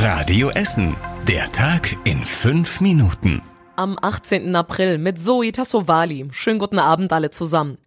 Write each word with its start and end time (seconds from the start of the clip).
Radio 0.00 0.50
Essen. 0.50 0.96
Der 1.26 1.50
Tag 1.50 1.92
in 2.04 2.24
fünf 2.24 2.80
Minuten. 2.80 3.42
Am 3.74 3.98
18. 4.00 4.54
April 4.54 4.96
mit 4.96 5.18
Zoe 5.18 5.50
Tassovali. 5.50 6.28
Schönen 6.30 6.60
guten 6.60 6.78
Abend 6.78 7.12
alle 7.12 7.30
zusammen. 7.30 7.78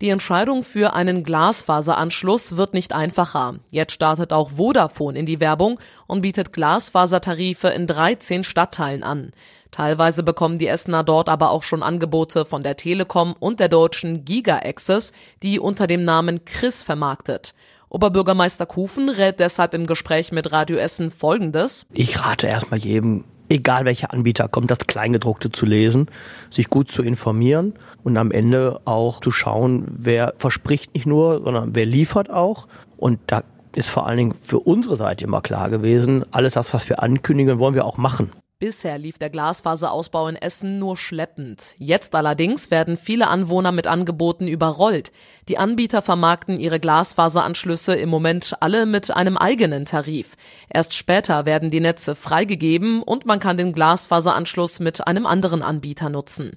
Die 0.00 0.08
Entscheidung 0.08 0.64
für 0.64 0.94
einen 0.94 1.22
Glasfaseranschluss 1.22 2.56
wird 2.56 2.74
nicht 2.74 2.92
einfacher. 2.92 3.60
Jetzt 3.70 3.92
startet 3.92 4.32
auch 4.32 4.50
Vodafone 4.50 5.16
in 5.16 5.26
die 5.26 5.38
Werbung 5.38 5.78
und 6.08 6.22
bietet 6.22 6.52
Glasfasertarife 6.52 7.68
in 7.68 7.86
13 7.86 8.42
Stadtteilen 8.42 9.04
an. 9.04 9.30
Teilweise 9.70 10.24
bekommen 10.24 10.58
die 10.58 10.66
Essener 10.66 11.04
dort 11.04 11.28
aber 11.28 11.52
auch 11.52 11.62
schon 11.62 11.84
Angebote 11.84 12.46
von 12.46 12.64
der 12.64 12.76
Telekom 12.76 13.36
und 13.38 13.60
der 13.60 13.68
deutschen 13.68 14.24
Giga 14.24 14.56
Access, 14.64 15.12
die 15.44 15.60
unter 15.60 15.86
dem 15.86 16.04
Namen 16.04 16.44
Chris 16.44 16.82
vermarktet. 16.82 17.54
Oberbürgermeister 17.90 18.66
Kufen 18.66 19.08
rät 19.08 19.40
deshalb 19.40 19.74
im 19.74 19.86
Gespräch 19.86 20.30
mit 20.30 20.52
Radio 20.52 20.76
Essen 20.76 21.10
Folgendes. 21.10 21.86
Ich 21.92 22.24
rate 22.24 22.46
erstmal 22.46 22.78
jedem, 22.78 23.24
egal 23.48 23.84
welcher 23.84 24.12
Anbieter 24.12 24.46
kommt, 24.46 24.70
das 24.70 24.78
Kleingedruckte 24.86 25.50
zu 25.50 25.66
lesen, 25.66 26.06
sich 26.50 26.70
gut 26.70 26.92
zu 26.92 27.02
informieren 27.02 27.74
und 28.04 28.16
am 28.16 28.30
Ende 28.30 28.80
auch 28.84 29.20
zu 29.20 29.32
schauen, 29.32 29.88
wer 29.90 30.34
verspricht 30.36 30.94
nicht 30.94 31.06
nur, 31.06 31.42
sondern 31.42 31.74
wer 31.74 31.84
liefert 31.84 32.30
auch. 32.30 32.68
Und 32.96 33.18
da 33.26 33.42
ist 33.74 33.88
vor 33.88 34.06
allen 34.06 34.18
Dingen 34.18 34.34
für 34.40 34.60
unsere 34.60 34.96
Seite 34.96 35.24
immer 35.24 35.40
klar 35.40 35.68
gewesen, 35.68 36.24
alles 36.30 36.52
das, 36.52 36.72
was 36.72 36.88
wir 36.88 37.02
ankündigen, 37.02 37.58
wollen 37.58 37.74
wir 37.74 37.84
auch 37.84 37.96
machen. 37.96 38.30
Bisher 38.60 38.98
lief 38.98 39.16
der 39.16 39.30
Glasfaserausbau 39.30 40.28
in 40.28 40.36
Essen 40.36 40.78
nur 40.78 40.98
schleppend. 40.98 41.74
Jetzt 41.78 42.14
allerdings 42.14 42.70
werden 42.70 42.98
viele 42.98 43.28
Anwohner 43.28 43.72
mit 43.72 43.86
Angeboten 43.86 44.46
überrollt. 44.46 45.12
Die 45.48 45.56
Anbieter 45.56 46.02
vermarkten 46.02 46.60
ihre 46.60 46.78
Glasfaseranschlüsse 46.78 47.94
im 47.94 48.10
Moment 48.10 48.58
alle 48.60 48.84
mit 48.84 49.16
einem 49.16 49.38
eigenen 49.38 49.86
Tarif. 49.86 50.36
Erst 50.68 50.92
später 50.92 51.46
werden 51.46 51.70
die 51.70 51.80
Netze 51.80 52.14
freigegeben 52.14 53.02
und 53.02 53.24
man 53.24 53.40
kann 53.40 53.56
den 53.56 53.72
Glasfaseranschluss 53.72 54.78
mit 54.78 55.06
einem 55.06 55.24
anderen 55.24 55.62
Anbieter 55.62 56.10
nutzen. 56.10 56.52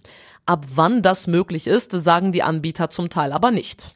Ab 0.46 0.66
wann 0.76 1.04
das 1.04 1.28
möglich 1.28 1.68
ist, 1.68 1.92
sagen 1.94 2.34
die 2.34 2.44
Anbieter 2.44 2.90
zum 2.90 3.10
Teil 3.10 3.32
aber 3.32 3.50
nicht. 3.50 3.96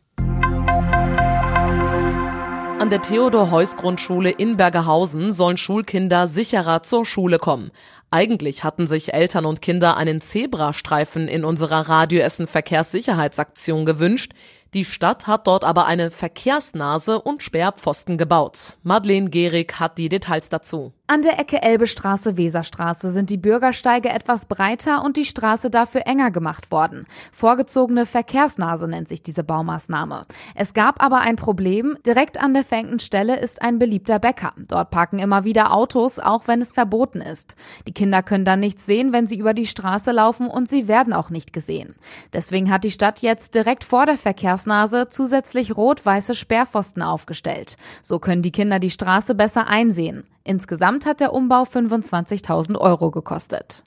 An 2.79 2.91
der 2.91 3.01
Theodor-Heuss-Grundschule 3.01 4.29
in 4.29 4.55
Bergerhausen 4.55 5.33
sollen 5.33 5.57
Schulkinder 5.57 6.27
sicherer 6.27 6.83
zur 6.83 7.07
Schule 7.07 7.39
kommen. 7.39 7.71
Eigentlich 8.11 8.63
hatten 8.63 8.85
sich 8.85 9.15
Eltern 9.15 9.45
und 9.45 9.63
Kinder 9.63 9.97
einen 9.97 10.21
Zebrastreifen 10.21 11.27
in 11.27 11.43
unserer 11.43 11.89
Radioessen 11.89 12.45
Verkehrssicherheitsaktion 12.45 13.87
gewünscht. 13.87 14.33
Die 14.75 14.85
Stadt 14.85 15.25
hat 15.25 15.47
dort 15.47 15.63
aber 15.63 15.87
eine 15.87 16.11
Verkehrsnase 16.11 17.19
und 17.19 17.41
Sperrpfosten 17.41 18.15
gebaut. 18.15 18.77
Madeleine 18.83 19.31
Gehrig 19.31 19.79
hat 19.79 19.97
die 19.97 20.07
Details 20.07 20.49
dazu. 20.49 20.93
An 21.09 21.21
der 21.21 21.39
Ecke 21.39 21.61
Elbestraße-Weserstraße 21.61 23.11
sind 23.11 23.29
die 23.29 23.37
Bürgersteige 23.37 24.09
etwas 24.09 24.45
breiter 24.45 25.05
und 25.05 25.15
die 25.15 25.23
Straße 25.23 25.69
dafür 25.69 26.01
enger 26.05 26.31
gemacht 26.31 26.69
worden. 26.69 27.05
Vorgezogene 27.31 28.05
Verkehrsnase 28.05 28.89
nennt 28.89 29.07
sich 29.07 29.23
diese 29.23 29.45
Baumaßnahme. 29.45 30.25
Es 30.53 30.73
gab 30.73 31.01
aber 31.01 31.19
ein 31.19 31.37
Problem. 31.37 31.97
Direkt 32.05 32.43
an 32.43 32.53
der 32.53 32.65
verengten 32.65 32.99
Stelle 32.99 33.39
ist 33.39 33.61
ein 33.61 33.79
beliebter 33.79 34.19
Bäcker. 34.19 34.51
Dort 34.67 34.89
parken 34.89 35.19
immer 35.19 35.45
wieder 35.45 35.73
Autos, 35.73 36.19
auch 36.19 36.49
wenn 36.49 36.59
es 36.59 36.73
verboten 36.73 37.21
ist. 37.21 37.55
Die 37.87 37.93
Kinder 37.93 38.21
können 38.21 38.43
dann 38.43 38.59
nichts 38.59 38.85
sehen, 38.85 39.13
wenn 39.13 39.27
sie 39.27 39.39
über 39.39 39.53
die 39.53 39.65
Straße 39.65 40.11
laufen 40.11 40.47
und 40.47 40.67
sie 40.67 40.89
werden 40.89 41.13
auch 41.13 41.29
nicht 41.29 41.53
gesehen. 41.53 41.95
Deswegen 42.33 42.69
hat 42.69 42.83
die 42.83 42.91
Stadt 42.91 43.21
jetzt 43.21 43.55
direkt 43.55 43.85
vor 43.85 44.05
der 44.05 44.17
Verkehrsnase 44.17 45.07
zusätzlich 45.07 45.77
rot-weiße 45.77 46.35
Sperrpfosten 46.35 47.01
aufgestellt. 47.01 47.77
So 48.01 48.19
können 48.19 48.41
die 48.41 48.51
Kinder 48.51 48.79
die 48.79 48.89
Straße 48.89 49.35
besser 49.35 49.69
einsehen. 49.69 50.25
Insgesamt 50.47 51.05
hat 51.05 51.19
der 51.19 51.33
Umbau 51.33 51.63
25.000 51.63 52.77
Euro 52.77 53.11
gekostet. 53.11 53.83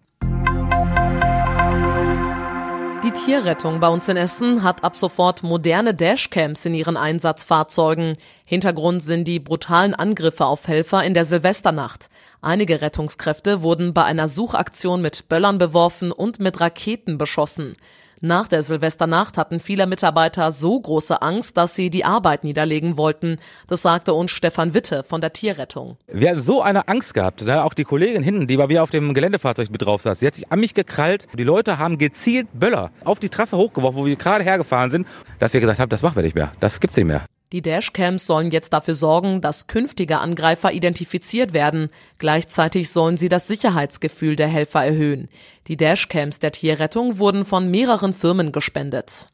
Die 3.03 3.13
Tierrettung 3.13 3.81
bei 3.81 3.89
uns 3.89 4.07
in 4.11 4.19
Essen 4.19 4.63
hat 4.63 4.85
ab 4.85 4.95
sofort 4.95 5.43
moderne 5.43 5.95
Dashcams 5.95 6.67
in 6.67 6.75
ihren 6.75 6.99
Einsatzfahrzeugen. 6.99 8.19
Hintergrund 8.45 9.03
sind 9.03 9.25
die 9.25 9.41
brutalen 9.41 9.95
Angriffe 9.95 10.45
auf 10.45 10.69
Helfer 10.69 11.03
in 11.03 11.15
der 11.15 11.25
Silvesternacht. 11.25 12.11
Einige 12.43 12.83
Rettungskräfte 12.83 13.63
wurden 13.63 13.95
bei 13.95 14.05
einer 14.05 14.29
Suchaktion 14.29 15.01
mit 15.01 15.31
Böllern 15.31 15.57
beworfen 15.57 16.13
und 16.13 16.41
mit 16.41 16.61
Raketen 16.61 17.17
beschossen. 17.17 17.75
Nach 18.23 18.49
der 18.49 18.63
Silvesternacht 18.63 19.39
hatten 19.39 19.61
viele 19.61 19.87
Mitarbeiter 19.87 20.53
so 20.53 20.79
große 20.79 21.23
Angst, 21.23 21.57
dass 21.57 21.75
sie 21.75 21.89
die 21.89 22.05
Arbeit 22.05 22.45
niederlegen 22.45 22.99
wollten. 22.99 23.39
Das 23.67 23.81
sagte 23.81 24.13
uns 24.13 24.31
Stefan 24.31 24.75
Witte 24.75 25.05
von 25.09 25.23
der 25.23 25.33
Tierrettung. 25.33 25.97
Wir 26.07 26.29
haben 26.29 26.43
so 26.43 26.61
eine 26.61 26.87
Angst 26.87 27.15
gehabt. 27.15 27.41
Ne? 27.43 27.65
Auch 27.65 27.73
die 27.73 27.85
Kollegin 27.85 28.23
hinten, 28.23 28.47
die 28.47 28.59
bei 28.59 28.67
mir 28.67 28.83
auf 28.83 28.91
dem 28.91 29.15
Geländefahrzeug 29.15 29.71
mit 29.71 29.81
drauf 29.81 30.03
saß, 30.03 30.21
sie 30.21 30.27
hat 30.27 30.35
sich 30.35 30.53
an 30.53 30.61
mich 30.61 30.75
gekrallt. 30.75 31.29
Die 31.39 31.45
Leute 31.45 31.79
haben 31.79 31.97
gezielt 31.97 32.49
Böller 32.53 32.91
auf 33.05 33.21
die 33.21 33.31
Trasse 33.31 33.57
hochgeworfen, 33.57 33.99
wo 33.99 34.05
wir 34.05 34.17
gerade 34.17 34.45
hergefahren 34.45 34.91
sind, 34.91 35.09
dass 35.39 35.55
wir 35.55 35.61
gesagt 35.63 35.81
haben, 35.81 35.89
das 35.89 36.03
machen 36.03 36.17
wir 36.17 36.23
nicht 36.23 36.35
mehr. 36.35 36.53
Das 36.61 36.79
gibt's 36.79 36.99
nicht 36.99 37.07
mehr. 37.07 37.25
Die 37.53 37.63
Dashcams 37.63 38.27
sollen 38.27 38.53
jetzt 38.53 38.73
dafür 38.73 38.95
sorgen, 38.95 39.41
dass 39.41 39.67
künftige 39.67 40.19
Angreifer 40.19 40.73
identifiziert 40.73 41.53
werden. 41.53 41.91
Gleichzeitig 42.19 42.91
sollen 42.91 43.17
sie 43.17 43.29
das 43.29 43.49
Sicherheitsgefühl 43.49 44.37
der 44.37 44.47
Helfer 44.47 44.85
erhöhen. 44.85 45.29
Die 45.67 45.77
Dashcams 45.77 46.39
der 46.39 46.53
Tierrettung 46.53 47.19
wurden 47.19 47.45
von 47.45 47.69
mehreren 47.69 48.15
Firmen 48.15 48.53
gespendet. 48.53 49.31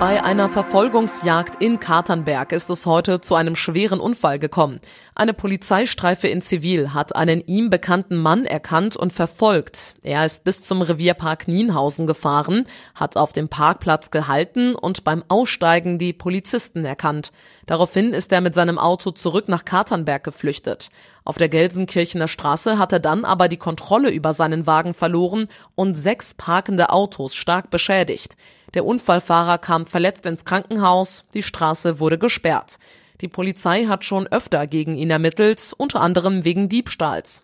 Bei 0.00 0.22
einer 0.22 0.48
Verfolgungsjagd 0.48 1.60
in 1.60 1.80
Katernberg 1.80 2.52
ist 2.52 2.70
es 2.70 2.86
heute 2.86 3.20
zu 3.20 3.34
einem 3.34 3.56
schweren 3.56 3.98
Unfall 3.98 4.38
gekommen. 4.38 4.78
Eine 5.16 5.34
Polizeistreife 5.34 6.28
in 6.28 6.40
Zivil 6.40 6.94
hat 6.94 7.16
einen 7.16 7.40
ihm 7.48 7.68
bekannten 7.68 8.16
Mann 8.16 8.46
erkannt 8.46 8.96
und 8.96 9.12
verfolgt. 9.12 9.96
Er 10.04 10.24
ist 10.24 10.44
bis 10.44 10.60
zum 10.60 10.82
Revierpark 10.82 11.48
Nienhausen 11.48 12.06
gefahren, 12.06 12.66
hat 12.94 13.16
auf 13.16 13.32
dem 13.32 13.48
Parkplatz 13.48 14.12
gehalten 14.12 14.76
und 14.76 15.02
beim 15.02 15.24
Aussteigen 15.26 15.98
die 15.98 16.12
Polizisten 16.12 16.84
erkannt. 16.84 17.32
Daraufhin 17.66 18.12
ist 18.12 18.30
er 18.30 18.40
mit 18.40 18.54
seinem 18.54 18.78
Auto 18.78 19.10
zurück 19.10 19.48
nach 19.48 19.64
Katernberg 19.64 20.22
geflüchtet. 20.22 20.90
Auf 21.24 21.38
der 21.38 21.48
Gelsenkirchener 21.48 22.28
Straße 22.28 22.78
hat 22.78 22.92
er 22.92 23.00
dann 23.00 23.24
aber 23.24 23.48
die 23.48 23.56
Kontrolle 23.56 24.10
über 24.10 24.32
seinen 24.32 24.68
Wagen 24.68 24.94
verloren 24.94 25.48
und 25.74 25.96
sechs 25.96 26.34
parkende 26.34 26.90
Autos 26.90 27.34
stark 27.34 27.70
beschädigt. 27.70 28.36
Der 28.74 28.84
Unfallfahrer 28.84 29.58
kam 29.58 29.86
verletzt 29.86 30.26
ins 30.26 30.44
Krankenhaus, 30.44 31.24
die 31.34 31.42
Straße 31.42 32.00
wurde 32.00 32.18
gesperrt. 32.18 32.78
Die 33.20 33.28
Polizei 33.28 33.86
hat 33.86 34.04
schon 34.04 34.26
öfter 34.26 34.66
gegen 34.66 34.96
ihn 34.96 35.10
ermittelt, 35.10 35.72
unter 35.76 36.00
anderem 36.00 36.44
wegen 36.44 36.68
Diebstahls. 36.68 37.42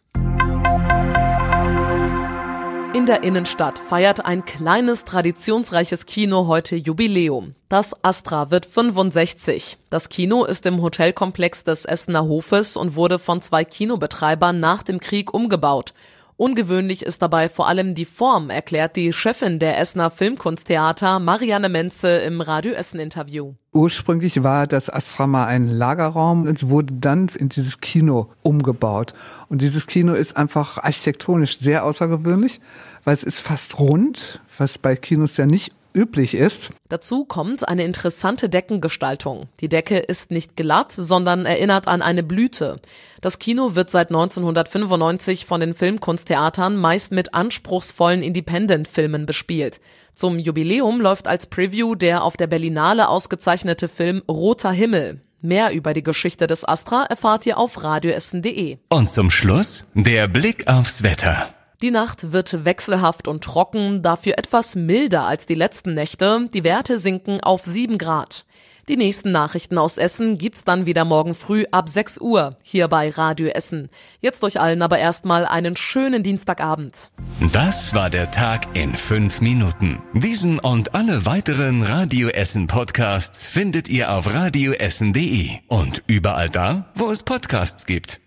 In 2.94 3.06
der 3.06 3.24
Innenstadt 3.24 3.80
feiert 3.80 4.24
ein 4.24 4.44
kleines 4.44 5.04
traditionsreiches 5.04 6.06
Kino 6.06 6.46
heute 6.46 6.76
Jubiläum. 6.76 7.56
Das 7.68 8.04
Astra 8.04 8.52
wird 8.52 8.66
65. 8.66 9.78
Das 9.90 10.08
Kino 10.10 10.44
ist 10.44 10.64
im 10.64 10.80
Hotelkomplex 10.80 11.64
des 11.64 11.86
Essener 11.86 12.22
Hofes 12.22 12.76
und 12.76 12.94
wurde 12.94 13.18
von 13.18 13.42
zwei 13.42 13.64
Kinobetreibern 13.64 14.60
nach 14.60 14.84
dem 14.84 15.00
Krieg 15.00 15.34
umgebaut. 15.34 15.92
Ungewöhnlich 16.36 17.04
ist 17.04 17.22
dabei 17.22 17.48
vor 17.48 17.68
allem 17.68 17.94
die 17.94 18.04
Form, 18.04 18.50
erklärt 18.50 18.96
die 18.96 19.12
Chefin 19.12 19.60
der 19.60 19.78
Essener 19.78 20.10
Filmkunsttheater 20.10 21.20
Marianne 21.20 21.68
Menze 21.68 22.18
im 22.18 22.40
Radio 22.40 22.72
Essen 22.72 22.98
Interview. 22.98 23.54
Ursprünglich 23.72 24.42
war 24.42 24.66
das 24.66 24.90
Astra 24.90 25.28
mal 25.28 25.46
ein 25.46 25.68
Lagerraum. 25.68 26.48
Es 26.48 26.68
wurde 26.68 26.94
dann 26.94 27.28
in 27.38 27.50
dieses 27.50 27.80
Kino 27.80 28.30
umgebaut. 28.42 29.14
Und 29.48 29.62
dieses 29.62 29.86
Kino 29.86 30.14
ist 30.14 30.36
einfach 30.36 30.78
architektonisch 30.78 31.60
sehr 31.60 31.84
außergewöhnlich, 31.84 32.60
weil 33.04 33.14
es 33.14 33.22
ist 33.22 33.38
fast 33.38 33.78
rund, 33.78 34.40
was 34.58 34.78
bei 34.78 34.96
Kinos 34.96 35.36
ja 35.36 35.46
nicht 35.46 35.72
üblich 35.94 36.34
ist. 36.34 36.72
Dazu 36.88 37.24
kommt 37.24 37.66
eine 37.68 37.84
interessante 37.84 38.48
Deckengestaltung. 38.48 39.48
Die 39.60 39.68
Decke 39.68 39.98
ist 39.98 40.30
nicht 40.30 40.56
glatt, 40.56 40.92
sondern 40.92 41.46
erinnert 41.46 41.88
an 41.88 42.02
eine 42.02 42.22
Blüte. 42.22 42.80
Das 43.20 43.38
Kino 43.38 43.74
wird 43.74 43.90
seit 43.90 44.08
1995 44.08 45.46
von 45.46 45.60
den 45.60 45.74
Filmkunsttheatern 45.74 46.76
meist 46.76 47.12
mit 47.12 47.34
anspruchsvollen 47.34 48.22
Independent-Filmen 48.22 49.24
bespielt. 49.24 49.80
Zum 50.14 50.38
Jubiläum 50.38 51.00
läuft 51.00 51.26
als 51.26 51.46
Preview 51.46 51.94
der 51.94 52.22
auf 52.22 52.36
der 52.36 52.46
Berlinale 52.46 53.08
ausgezeichnete 53.08 53.88
Film 53.88 54.22
Roter 54.28 54.70
Himmel. 54.70 55.20
Mehr 55.40 55.72
über 55.72 55.92
die 55.92 56.02
Geschichte 56.02 56.46
des 56.46 56.66
Astra 56.66 57.04
erfahrt 57.04 57.44
ihr 57.44 57.58
auf 57.58 57.82
radioessen.de. 57.82 58.78
Und 58.88 59.10
zum 59.10 59.30
Schluss 59.30 59.84
der 59.94 60.26
Blick 60.26 60.68
aufs 60.68 61.02
Wetter. 61.02 61.54
Die 61.84 61.90
Nacht 61.90 62.32
wird 62.32 62.64
wechselhaft 62.64 63.28
und 63.28 63.44
trocken, 63.44 64.00
dafür 64.00 64.38
etwas 64.38 64.74
milder 64.74 65.26
als 65.26 65.44
die 65.44 65.54
letzten 65.54 65.92
Nächte. 65.92 66.48
Die 66.54 66.64
Werte 66.64 66.98
sinken 66.98 67.42
auf 67.42 67.66
7 67.66 67.98
Grad. 67.98 68.46
Die 68.88 68.96
nächsten 68.96 69.32
Nachrichten 69.32 69.76
aus 69.76 69.98
Essen 69.98 70.38
gibt's 70.38 70.64
dann 70.64 70.86
wieder 70.86 71.04
morgen 71.04 71.34
früh 71.34 71.66
ab 71.72 71.90
6 71.90 72.22
Uhr 72.22 72.56
hier 72.62 72.88
bei 72.88 73.10
Radio 73.10 73.48
Essen. 73.48 73.90
Jetzt 74.22 74.42
euch 74.44 74.58
allen 74.58 74.80
aber 74.80 74.98
erstmal 74.98 75.44
einen 75.44 75.76
schönen 75.76 76.22
Dienstagabend. 76.22 77.10
Das 77.52 77.94
war 77.94 78.08
der 78.08 78.30
Tag 78.30 78.74
in 78.74 78.96
fünf 78.96 79.42
Minuten. 79.42 80.02
Diesen 80.14 80.60
und 80.60 80.94
alle 80.94 81.26
weiteren 81.26 81.82
Radio 81.82 82.28
Essen 82.28 82.66
Podcasts 82.66 83.46
findet 83.46 83.90
ihr 83.90 84.10
auf 84.10 84.32
radioessen.de 84.32 85.50
und 85.68 86.02
überall 86.06 86.48
da, 86.48 86.90
wo 86.94 87.10
es 87.10 87.22
Podcasts 87.22 87.84
gibt. 87.84 88.23